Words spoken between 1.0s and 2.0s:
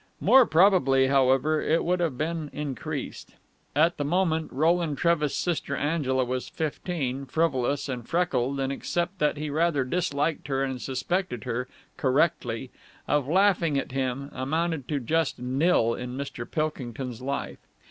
however, it would